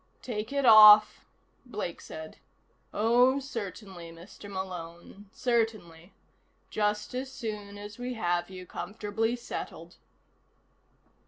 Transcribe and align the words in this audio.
"Take 0.23 0.51
it 0.51 0.65
off?" 0.65 1.23
Blake 1.63 2.01
said. 2.01 2.37
"Oh, 2.91 3.39
certainly, 3.39 4.11
Mr. 4.11 4.49
Malone. 4.49 5.29
Certainly. 5.31 6.11
Just 6.71 7.13
as 7.13 7.31
soon 7.31 7.77
as 7.77 7.99
we 7.99 8.15
have 8.15 8.49
you 8.49 8.65
comfortably 8.65 9.35
settled." 9.35 9.97